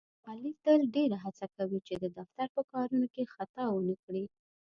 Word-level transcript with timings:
علي 0.29 0.51
تل 0.63 0.81
ډېره 0.95 1.17
هڅه 1.23 1.45
کوي، 1.55 1.79
چې 1.87 1.93
د 1.97 2.05
دفتر 2.17 2.47
په 2.55 2.61
کارونو 2.71 3.07
کې 3.13 3.31
خطا 3.33 3.65
ونه 3.71 3.95
کړي. 4.03 4.23